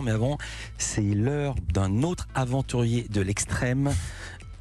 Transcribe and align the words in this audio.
Mais 0.00 0.12
avant, 0.12 0.38
c'est 0.78 1.02
l'heure 1.02 1.54
d'un 1.74 2.02
autre 2.02 2.28
aventurier 2.34 3.06
de 3.10 3.20
l'extrême. 3.20 3.92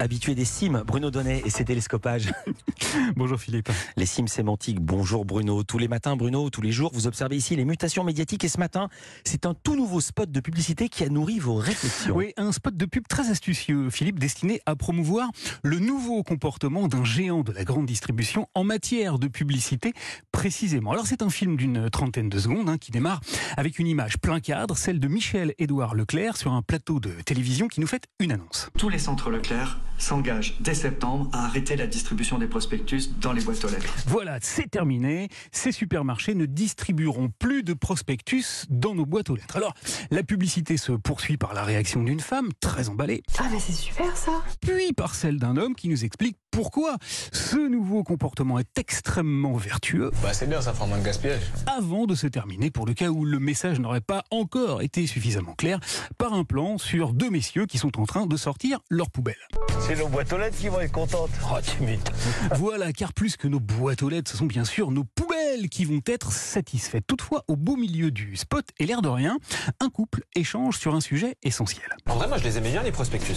Habitué 0.00 0.34
des 0.34 0.46
cimes, 0.46 0.82
Bruno 0.86 1.10
Donnet 1.10 1.42
et 1.44 1.50
ses 1.50 1.66
télescopages. 1.66 2.32
Bonjour 3.16 3.38
Philippe. 3.38 3.68
Les 3.98 4.06
cimes 4.06 4.28
sémantiques, 4.28 4.80
bonjour 4.80 5.26
Bruno. 5.26 5.62
Tous 5.62 5.76
les 5.76 5.88
matins, 5.88 6.16
Bruno, 6.16 6.48
tous 6.48 6.62
les 6.62 6.72
jours, 6.72 6.90
vous 6.94 7.06
observez 7.06 7.36
ici 7.36 7.54
les 7.54 7.66
mutations 7.66 8.02
médiatiques 8.02 8.42
et 8.42 8.48
ce 8.48 8.58
matin, 8.58 8.88
c'est 9.24 9.44
un 9.44 9.52
tout 9.52 9.76
nouveau 9.76 10.00
spot 10.00 10.30
de 10.30 10.40
publicité 10.40 10.88
qui 10.88 11.04
a 11.04 11.10
nourri 11.10 11.38
vos 11.38 11.54
réflexions. 11.54 12.16
Oui, 12.16 12.32
un 12.38 12.50
spot 12.50 12.74
de 12.74 12.86
pub 12.86 13.06
très 13.08 13.30
astucieux, 13.30 13.90
Philippe, 13.90 14.18
destiné 14.18 14.62
à 14.64 14.74
promouvoir 14.74 15.28
le 15.62 15.78
nouveau 15.78 16.22
comportement 16.22 16.88
d'un 16.88 17.04
géant 17.04 17.42
de 17.42 17.52
la 17.52 17.64
grande 17.64 17.84
distribution 17.84 18.48
en 18.54 18.64
matière 18.64 19.18
de 19.18 19.28
publicité 19.28 19.92
précisément. 20.32 20.92
Alors 20.92 21.06
c'est 21.06 21.20
un 21.20 21.30
film 21.30 21.56
d'une 21.56 21.90
trentaine 21.90 22.30
de 22.30 22.38
secondes 22.38 22.70
hein, 22.70 22.78
qui 22.78 22.90
démarre 22.90 23.20
avec 23.58 23.78
une 23.78 23.86
image 23.86 24.16
plein 24.18 24.40
cadre, 24.40 24.78
celle 24.78 24.98
de 24.98 25.08
Michel-Édouard 25.08 25.94
Leclerc 25.94 26.38
sur 26.38 26.52
un 26.52 26.62
plateau 26.62 27.00
de 27.00 27.10
télévision 27.26 27.68
qui 27.68 27.80
nous 27.80 27.86
fait 27.86 28.06
une 28.18 28.32
annonce. 28.32 28.70
Tous 28.78 28.88
les 28.88 28.98
centres 28.98 29.28
Leclerc 29.28 29.78
s'engage 30.02 30.56
dès 30.60 30.74
septembre 30.74 31.28
à 31.32 31.44
arrêter 31.46 31.76
la 31.76 31.86
distribution 31.86 32.38
des 32.38 32.46
prospectus 32.46 33.10
dans 33.20 33.32
les 33.32 33.42
boîtes 33.42 33.64
aux 33.64 33.68
lettres. 33.68 33.94
Voilà, 34.06 34.38
c'est 34.40 34.70
terminé. 34.70 35.28
Ces 35.52 35.72
supermarchés 35.72 36.34
ne 36.34 36.46
distribueront 36.46 37.30
plus 37.38 37.62
de 37.62 37.74
prospectus 37.74 38.66
dans 38.68 38.94
nos 38.94 39.06
boîtes 39.06 39.30
aux 39.30 39.36
lettres. 39.36 39.56
Alors, 39.56 39.74
la 40.10 40.22
publicité 40.22 40.76
se 40.76 40.92
poursuit 40.92 41.36
par 41.36 41.54
la 41.54 41.64
réaction 41.64 42.02
d'une 42.02 42.20
femme, 42.20 42.48
très 42.60 42.88
emballée. 42.88 43.22
Ah, 43.38 43.48
mais 43.52 43.60
c'est 43.60 43.72
super 43.72 44.16
ça 44.16 44.42
Puis 44.60 44.92
par 44.92 45.14
celle 45.14 45.38
d'un 45.38 45.56
homme 45.56 45.74
qui 45.74 45.88
nous 45.88 46.04
explique 46.04 46.36
pourquoi 46.50 46.96
ce 47.32 47.56
nouveau 47.56 48.02
comportement 48.02 48.58
est 48.58 48.78
extrêmement 48.78 49.54
vertueux. 49.54 50.10
Bah 50.22 50.32
c'est 50.32 50.48
bien, 50.48 50.60
ça 50.60 50.72
fera 50.72 50.86
moins 50.86 50.98
de 50.98 51.04
gaspillage. 51.04 51.42
Avant 51.66 52.06
de 52.06 52.14
se 52.14 52.26
terminer, 52.26 52.70
pour 52.70 52.86
le 52.86 52.94
cas 52.94 53.08
où 53.08 53.24
le 53.24 53.38
message 53.38 53.80
n'aurait 53.80 54.00
pas 54.00 54.24
encore 54.30 54.82
été 54.82 55.06
suffisamment 55.06 55.54
clair, 55.54 55.80
par 56.18 56.34
un 56.34 56.44
plan 56.44 56.78
sur 56.78 57.12
deux 57.12 57.30
messieurs 57.30 57.66
qui 57.66 57.78
sont 57.78 58.00
en 58.00 58.06
train 58.06 58.26
de 58.26 58.36
sortir 58.36 58.80
leur 58.88 59.10
poubelle. 59.10 59.36
C'est 59.80 59.96
nos 59.96 60.08
boîtes 60.08 60.32
aux 60.32 60.38
lettres 60.38 60.56
qui 60.56 60.68
vont 60.68 60.80
être 60.80 60.92
contentes. 60.92 61.30
Oh, 61.50 61.56
tu 61.62 61.80
voilà, 62.56 62.92
car 62.92 63.12
plus 63.12 63.36
que 63.36 63.48
nos 63.48 63.60
boîtes 63.60 64.02
aux 64.02 64.08
lettres, 64.08 64.30
ce 64.30 64.36
sont 64.36 64.46
bien 64.46 64.64
sûr 64.64 64.90
nos 64.90 65.04
poubelles 65.04 65.68
qui 65.68 65.84
vont 65.84 66.00
être 66.06 66.32
satisfaites. 66.32 67.06
Toutefois, 67.06 67.44
au 67.48 67.56
beau 67.56 67.76
milieu 67.76 68.10
du 68.10 68.36
spot 68.36 68.66
et 68.78 68.86
l'air 68.86 69.02
de 69.02 69.08
rien, 69.08 69.38
un 69.80 69.88
couple 69.88 70.22
échange 70.34 70.78
sur 70.78 70.94
un 70.94 71.00
sujet 71.00 71.36
essentiel. 71.42 71.86
En 72.08 72.16
vrai, 72.16 72.28
moi 72.28 72.38
je 72.38 72.44
les 72.44 72.58
aimais 72.58 72.70
bien 72.70 72.82
les 72.82 72.92
prospectus. 72.92 73.36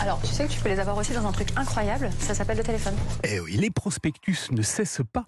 Alors, 0.00 0.20
tu 0.22 0.28
sais 0.28 0.46
que 0.46 0.52
tu 0.52 0.60
peux 0.60 0.68
les 0.68 0.80
avoir 0.80 0.96
aussi 0.96 1.12
dans 1.12 1.26
un 1.26 1.32
truc 1.32 1.48
incroyable, 1.56 1.97
ça 2.20 2.34
s'appelle 2.34 2.58
le 2.58 2.62
téléphone. 2.62 2.94
Eh 3.24 3.40
oui, 3.40 3.56
les 3.56 3.70
prospectus 3.70 4.50
ne 4.50 4.62
cessent 4.62 5.02
pas, 5.12 5.24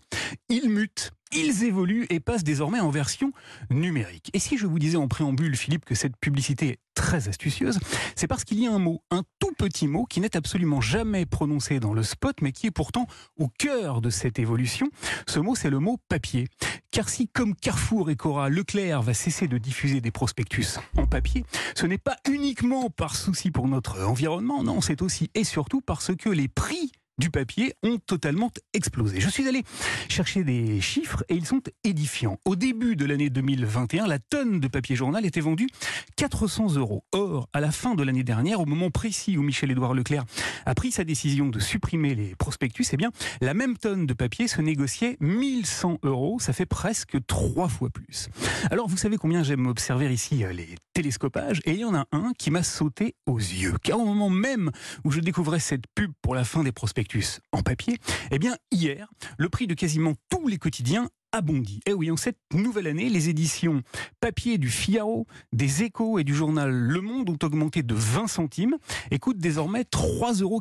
ils 0.49 0.69
mutent. 0.69 1.13
Ils 1.33 1.63
évoluent 1.63 2.07
et 2.11 2.19
passent 2.19 2.43
désormais 2.43 2.81
en 2.81 2.91
version 2.91 3.33
numérique. 3.71 4.31
Et 4.35 4.41
si 4.41 4.59
je 4.59 4.67
vous 4.67 4.81
disais 4.81 4.97
en 4.97 5.07
préambule, 5.07 5.57
Philippe, 5.57 5.85
que 5.85 5.95
cette 5.95 6.17
publicité 6.17 6.79
très 7.01 7.29
astucieuse, 7.29 7.79
c'est 8.15 8.27
parce 8.27 8.45
qu'il 8.45 8.61
y 8.61 8.67
a 8.67 8.73
un 8.73 8.79
mot, 8.79 9.03
un 9.11 9.23
tout 9.39 9.53
petit 9.57 9.89
mot 9.89 10.05
qui 10.05 10.21
n'est 10.21 10.37
absolument 10.37 10.83
jamais 10.83 11.25
prononcé 11.25 11.81
dans 11.81 11.95
le 11.95 12.03
spot, 12.03 12.37
mais 12.43 12.53
qui 12.53 12.67
est 12.67 12.71
pourtant 12.71 13.07
au 13.39 13.49
cœur 13.49 14.03
de 14.03 14.11
cette 14.11 14.39
évolution. 14.39 14.87
Ce 15.27 15.41
mot, 15.41 15.55
c'est 15.55 15.71
le 15.71 15.79
mot 15.79 15.97
papier. 16.11 16.47
Car 16.91 17.09
si, 17.09 17.27
comme 17.27 17.55
Carrefour 17.55 18.11
et 18.11 18.17
Cora, 18.17 18.51
Leclerc 18.51 19.01
va 19.01 19.15
cesser 19.15 19.49
de 19.49 19.57
diffuser 19.57 20.03
des 20.03 20.11
prospectus 20.11 20.79
en 20.99 21.07
papier, 21.07 21.47
ce 21.75 21.87
n'est 21.87 21.99
pas 21.99 22.17
uniquement 22.29 22.91
par 22.91 23.17
souci 23.17 23.51
pour 23.51 23.67
notre 23.67 24.03
environnement, 24.05 24.63
non, 24.63 24.83
c'est 24.83 25.01
aussi 25.01 25.31
et 25.35 25.45
surtout 25.45 25.81
parce 25.81 26.15
que 26.15 26.29
les 26.29 26.49
prix 26.49 26.93
du 27.21 27.31
papier 27.31 27.75
ont 27.83 27.99
totalement 27.99 28.51
explosé. 28.73 29.21
Je 29.21 29.29
suis 29.29 29.47
allé 29.47 29.63
chercher 30.09 30.43
des 30.43 30.81
chiffres 30.81 31.23
et 31.29 31.35
ils 31.35 31.47
sont 31.47 31.61
édifiants. 31.85 32.39
Au 32.47 32.57
début 32.57 32.97
de 32.97 33.05
l'année 33.05 33.29
2021, 33.29 34.07
la 34.07 34.19
tonne 34.19 34.59
de 34.59 34.69
papier 34.69 34.97
journal 34.97 35.27
était 35.27 35.41
vendue 35.41 35.69
400 36.17 36.77
euros. 36.77 37.05
Or, 37.13 37.49
à 37.53 37.61
la 37.61 37.71
fin 37.71 37.95
de 37.95 38.03
l'année 38.03 38.25
dernière, 38.25 38.61
au 38.61 38.67
moment 38.67 38.91
précis 38.91 39.37
où 39.37 39.43
Michel-Édouard 39.43 39.93
Leclerc 39.93 40.25
a 40.65 40.75
pris 40.75 40.93
sa 40.93 41.05
décision 41.05 41.49
de 41.49 41.61
supprimer 41.61 42.15
les 42.15 42.35
prospectus, 42.37 42.89
eh 42.93 42.97
bien, 42.97 43.11
la 43.43 43.53
même 43.53 43.77
tonne 43.77 44.07
de 44.07 44.15
papier 44.15 44.49
se 44.49 44.63
négociait 44.63 45.19
1100 45.21 45.99
euros. 46.03 46.39
Ça 46.41 46.55
fait 46.55 46.67
presque 46.67 47.19
trois 47.27 47.69
fois 47.69 47.91
plus. 47.91 48.31
Alors, 48.71 48.89
vous 48.89 48.97
savez 48.97 49.19
combien 49.19 49.43
j'aime 49.43 49.67
observer 49.67 50.11
ici 50.11 50.43
euh, 50.43 50.53
les 50.53 50.75
télescopages 51.01 51.63
et 51.65 51.73
il 51.73 51.79
y 51.79 51.85
en 51.87 51.95
a 51.95 52.05
un 52.13 52.35
qui 52.37 52.51
m'a 52.51 52.63
sauté 52.63 53.15
aux 53.25 53.39
yeux. 53.39 53.77
Car 53.83 53.99
au 53.99 54.05
moment 54.05 54.29
même 54.29 54.71
où 55.03 55.11
je 55.11 55.21
découvrais 55.21 55.59
cette 55.59 55.87
pub 55.95 56.13
pour 56.21 56.35
la 56.35 56.45
fin 56.45 56.63
des 56.63 56.73
prospectus, 56.73 57.41
en 57.53 57.63
papier, 57.63 57.97
eh 58.31 58.39
bien 58.39 58.55
hier, 58.71 59.09
le 59.39 59.49
prix 59.49 59.67
de 59.67 59.73
quasiment 59.73 60.13
tous 60.29 60.47
les 60.47 60.59
quotidiens 60.59 61.09
a 61.33 61.41
bondi. 61.41 61.81
Eh 61.87 61.95
oui, 61.95 62.11
en 62.11 62.19
cette 62.19 62.37
nouvelle 62.53 62.87
année, 62.87 63.09
les 63.09 63.31
éditions 63.31 63.83
papier 64.21 64.59
du 64.59 64.69
Figaro, 64.69 65.27
des 65.55 65.85
Échos 65.85 66.19
et 66.19 66.25
du 66.25 66.35
journal 66.35 66.71
Le 66.71 67.01
Monde 67.01 67.31
ont 67.31 67.47
augmenté 67.47 67.83
de 67.83 67.95
20 67.95 68.27
centimes 68.27 68.77
et 69.11 69.19
coûtent 69.19 69.39
désormais 69.39 69.83
3,40 69.83 70.43
euros. 70.43 70.61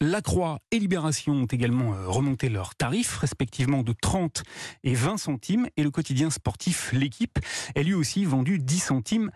La 0.00 0.20
Croix 0.20 0.58
et 0.72 0.80
Libération 0.80 1.34
ont 1.34 1.46
également 1.46 1.94
euh, 1.94 2.08
remonté 2.08 2.48
leurs 2.48 2.74
tarifs, 2.74 3.18
respectivement 3.18 3.84
de 3.84 3.92
30 3.92 4.42
et 4.82 4.94
20 4.94 5.16
centimes. 5.16 5.68
Et 5.76 5.84
le 5.84 5.92
quotidien 5.92 6.30
sportif 6.30 6.92
L'équipe 6.92 7.38
est 7.76 7.84
lui 7.84 7.94
aussi 7.94 8.24
vendu 8.24 8.58
10 8.58 8.78
centimes 8.80 9.30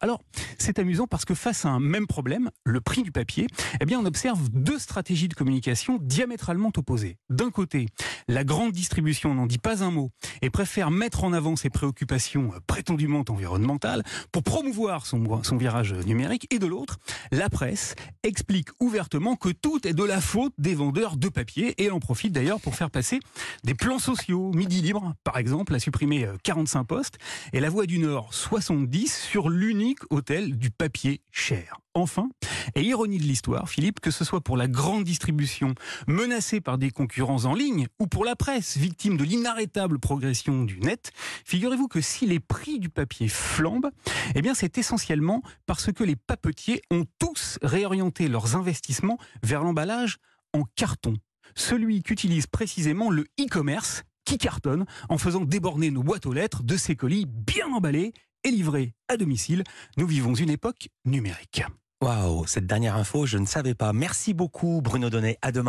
Alors, 0.00 0.22
c'est 0.58 0.78
amusant 0.78 1.06
parce 1.06 1.24
que 1.24 1.34
face 1.34 1.64
à 1.64 1.68
un 1.68 1.80
même 1.80 2.06
problème, 2.06 2.50
le 2.64 2.80
prix 2.80 3.02
du 3.02 3.12
papier, 3.12 3.46
eh 3.80 3.84
bien, 3.84 4.00
on 4.00 4.04
observe 4.04 4.48
deux 4.50 4.78
stratégies 4.78 5.28
de 5.28 5.34
communication 5.34 5.98
diamétralement 6.00 6.72
opposées. 6.76 7.18
D'un 7.28 7.50
côté, 7.50 7.86
la 8.26 8.44
grande 8.44 8.72
distribution 8.72 9.34
n'en 9.34 9.46
dit 9.46 9.58
pas 9.58 9.82
un 9.82 9.90
mot 9.90 10.10
et 10.42 10.50
préfère 10.50 10.90
mettre 10.90 11.24
en 11.24 11.32
avant 11.32 11.56
ses 11.56 11.70
préoccupations 11.70 12.52
prétendument 12.66 13.24
environnementales 13.28 14.02
pour 14.32 14.42
promouvoir 14.42 15.06
son, 15.06 15.42
son 15.42 15.56
virage 15.56 15.92
numérique. 15.92 16.46
Et 16.50 16.58
de 16.58 16.66
l'autre, 16.66 16.98
la 17.30 17.48
presse 17.50 17.94
explique 18.22 18.68
ouvertement 18.80 19.36
que 19.36 19.50
tout 19.50 19.86
est 19.86 19.94
de 19.94 20.04
la 20.04 20.20
faute 20.20 20.52
des 20.58 20.74
vendeurs 20.74 21.16
de 21.16 21.28
papier 21.28 21.74
et 21.82 21.90
en 21.90 22.00
profite 22.00 22.32
d'ailleurs 22.32 22.60
pour 22.60 22.74
faire 22.74 22.90
passer 22.90 23.20
des 23.64 23.74
plans 23.74 23.98
sociaux. 23.98 24.52
Midi 24.54 24.80
Libre, 24.80 25.14
par 25.24 25.38
exemple, 25.38 25.74
a 25.74 25.78
supprimé 25.78 26.26
45 26.44 26.80
euh, 26.80 26.84
postes 26.84 27.18
et 27.52 27.60
La 27.60 27.70
Voix 27.70 27.86
du 27.86 27.98
Nord 27.98 28.32
70 28.32 29.17
sur 29.18 29.50
l'unique 29.50 30.00
hôtel 30.10 30.56
du 30.56 30.70
papier 30.70 31.20
cher. 31.32 31.80
Enfin, 31.94 32.30
et 32.74 32.82
ironie 32.82 33.18
de 33.18 33.24
l'histoire, 33.24 33.68
Philippe, 33.68 33.98
que 34.00 34.12
ce 34.12 34.24
soit 34.24 34.40
pour 34.40 34.56
la 34.56 34.68
grande 34.68 35.04
distribution 35.04 35.74
menacée 36.06 36.60
par 36.60 36.78
des 36.78 36.90
concurrents 36.90 37.44
en 37.44 37.54
ligne 37.54 37.88
ou 37.98 38.06
pour 38.06 38.24
la 38.24 38.36
presse 38.36 38.76
victime 38.76 39.16
de 39.16 39.24
l'inarrêtable 39.24 39.98
progression 39.98 40.64
du 40.64 40.78
net, 40.78 41.10
figurez-vous 41.44 41.88
que 41.88 42.00
si 42.00 42.26
les 42.26 42.38
prix 42.38 42.78
du 42.78 42.88
papier 42.88 43.28
flambent, 43.28 43.90
eh 44.34 44.42
c'est 44.54 44.78
essentiellement 44.78 45.42
parce 45.66 45.92
que 45.92 46.04
les 46.04 46.16
papetiers 46.16 46.80
ont 46.90 47.04
tous 47.18 47.58
réorienté 47.62 48.28
leurs 48.28 48.56
investissements 48.56 49.18
vers 49.42 49.64
l'emballage 49.64 50.18
en 50.52 50.62
carton. 50.76 51.14
Celui 51.54 52.02
qu'utilise 52.02 52.46
précisément 52.46 53.10
le 53.10 53.26
e-commerce 53.40 54.04
qui 54.24 54.36
cartonne 54.36 54.84
en 55.08 55.16
faisant 55.16 55.40
déborder 55.40 55.90
nos 55.90 56.02
boîtes 56.02 56.26
aux 56.26 56.34
lettres 56.34 56.62
de 56.62 56.76
ces 56.76 56.96
colis 56.96 57.24
bien 57.26 57.66
emballés 57.72 58.12
et 58.48 58.50
livrés 58.50 58.94
à 59.08 59.16
domicile. 59.16 59.62
Nous 59.96 60.06
vivons 60.06 60.34
une 60.34 60.50
époque 60.50 60.88
numérique. 61.04 61.62
Waouh, 62.00 62.46
cette 62.46 62.66
dernière 62.66 62.96
info, 62.96 63.26
je 63.26 63.38
ne 63.38 63.46
savais 63.46 63.74
pas. 63.74 63.92
Merci 63.92 64.32
beaucoup 64.32 64.80
Bruno 64.82 65.10
Donnet. 65.10 65.36
À 65.42 65.52
demain. 65.52 65.66